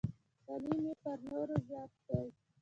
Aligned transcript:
تعلیم 0.45 0.79
یې 0.85 0.93
تر 1.03 1.17
نورو 1.29 1.55
زیات 1.67 1.91
دی. 2.07 2.25